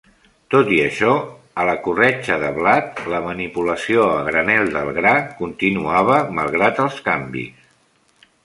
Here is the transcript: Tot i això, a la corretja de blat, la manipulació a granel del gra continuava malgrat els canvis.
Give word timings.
Tot 0.53 0.69
i 0.77 0.77
això, 0.85 1.11
a 1.63 1.65
la 1.69 1.75
corretja 1.87 2.37
de 2.45 2.49
blat, 2.55 3.03
la 3.15 3.19
manipulació 3.27 4.09
a 4.15 4.17
granel 4.31 4.75
del 4.79 4.91
gra 4.99 5.15
continuava 5.45 6.19
malgrat 6.39 6.83
els 6.87 7.01
canvis. 7.11 7.71